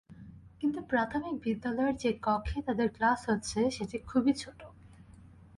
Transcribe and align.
কিন্তু 0.59 0.79
প্রাথমিক 0.81 1.35
বিদ্যালয়ের 1.43 1.95
যে 1.95 2.11
কক্ষে 2.21 2.59
তাদের 2.61 2.87
ক্লাস 2.89 3.19
হচ্ছে, 3.29 3.59
সেটি 3.71 3.97
খুবই 3.99 4.33
ছোট। 4.33 4.59